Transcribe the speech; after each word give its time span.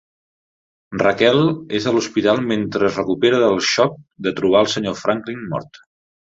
Raquel 1.01 1.37
és 1.81 1.85
a 1.85 1.93
l'hospital 1.97 2.41
mentre 2.53 2.89
es 2.89 2.97
recupera 3.01 3.45
del 3.45 3.63
xoc 3.75 4.03
de 4.29 4.35
trobar 4.43 4.67
el 4.67 4.75
senyor 4.77 5.01
Franklin 5.07 5.49
mort. 5.57 5.83